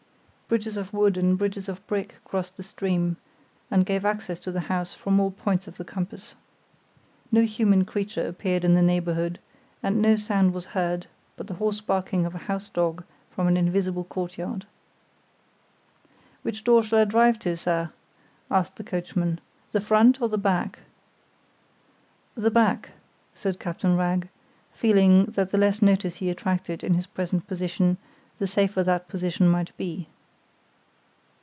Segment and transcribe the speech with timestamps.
[0.53, 3.15] Bridges of wood and bridges of brick crossed the stream,
[3.71, 6.35] and gave access to the house from all points of the compass.
[7.31, 9.39] No human creature appeared in the neighborhood,
[9.81, 13.55] and no sound was heard but the hoarse barking of a house dog from an
[13.55, 14.65] invisible courtyard.
[16.41, 17.91] "Which door shall I drive to, sir?"
[18.51, 19.39] asked the coachman.
[19.71, 20.79] "The front or the back?"
[22.35, 22.89] "The back,"
[23.33, 24.27] said Captain Wragge,
[24.73, 27.95] feeling that the less notice he attracted in his present position,
[28.37, 30.07] the safer that position might be.